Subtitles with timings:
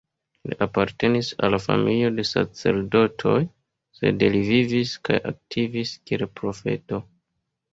[0.51, 3.35] Li apartenis al familio de sacerdotoj;
[3.99, 7.05] sed li vivis kaj aktivis kiel profeto.